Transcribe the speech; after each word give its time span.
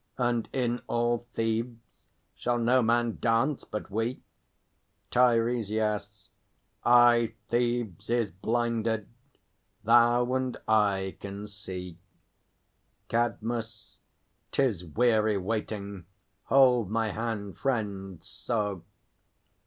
And 0.17 0.49
in 0.51 0.81
all 0.87 1.27
Thebes 1.29 2.07
shall 2.33 2.57
no 2.57 2.81
man 2.81 3.19
dance 3.21 3.63
but 3.65 3.91
we? 3.91 4.19
TEIRESIAS. 5.11 6.31
Aye, 6.83 7.35
Thebes 7.49 8.09
is 8.09 8.31
blinded. 8.31 9.07
Thou 9.83 10.33
and 10.33 10.57
I 10.67 11.17
can 11.19 11.47
see. 11.47 11.99
CADMUS. 13.09 13.99
'Tis 14.51 14.85
weary 14.87 15.37
waiting; 15.37 16.07
hold 16.45 16.89
my 16.89 17.11
hand, 17.11 17.59
friend; 17.59 18.23
so. 18.23 18.83